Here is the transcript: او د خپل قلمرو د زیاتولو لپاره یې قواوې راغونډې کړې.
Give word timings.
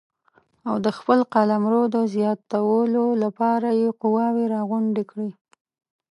او 0.69 0.75
د 0.85 0.87
خپل 0.97 1.19
قلمرو 1.33 1.83
د 1.95 1.97
زیاتولو 2.13 3.05
لپاره 3.23 3.69
یې 3.79 3.89
قواوې 4.01 4.45
راغونډې 4.55 5.03
کړې. 5.11 5.29